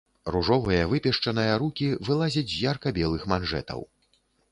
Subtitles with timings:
[0.35, 3.85] Ружовыя выпешчаныя рукі вылазяць з ярка-белых манжэтаў.